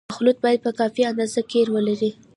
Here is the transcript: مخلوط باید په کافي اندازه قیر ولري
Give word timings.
مخلوط 0.11 0.37
باید 0.43 0.59
په 0.65 0.71
کافي 0.79 1.01
اندازه 1.11 1.39
قیر 1.51 1.67
ولري 1.75 2.11